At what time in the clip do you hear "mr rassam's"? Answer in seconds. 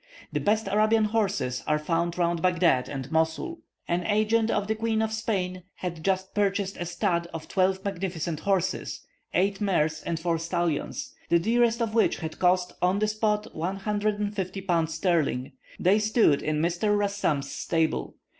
16.63-17.51